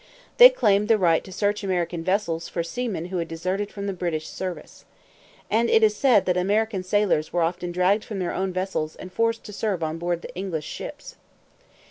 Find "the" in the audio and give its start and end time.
0.87-0.97, 3.85-3.93, 10.23-10.33